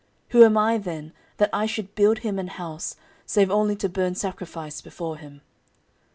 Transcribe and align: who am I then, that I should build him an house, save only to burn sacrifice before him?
who 0.29 0.43
am 0.43 0.57
I 0.57 0.79
then, 0.79 1.13
that 1.37 1.51
I 1.53 1.67
should 1.67 1.93
build 1.93 2.19
him 2.25 2.39
an 2.39 2.47
house, 2.47 2.95
save 3.27 3.51
only 3.51 3.75
to 3.75 3.87
burn 3.87 4.15
sacrifice 4.15 4.81
before 4.81 5.17
him? 5.17 5.41